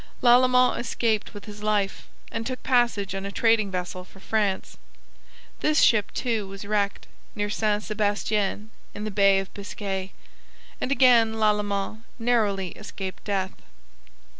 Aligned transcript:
Lalemant 0.23 0.79
escaped 0.79 1.35
with 1.35 1.45
his 1.45 1.61
life, 1.61 2.07
and 2.31 2.43
took 2.43 2.63
passage 2.63 3.13
on 3.13 3.23
a 3.23 3.31
trading 3.31 3.69
vessel 3.69 4.03
for 4.03 4.19
France. 4.19 4.77
This 5.59 5.79
ship, 5.83 6.11
too, 6.15 6.47
was 6.47 6.65
wrecked, 6.65 7.05
near 7.35 7.51
San 7.51 7.81
Sebastian 7.81 8.71
in 8.95 9.03
the 9.03 9.11
Bay 9.11 9.37
of 9.37 9.53
Biscay, 9.53 10.11
and 10.81 10.91
again 10.91 11.33
Lalemant 11.39 12.03
narrowly 12.17 12.69
escaped 12.69 13.23
death. 13.25 13.53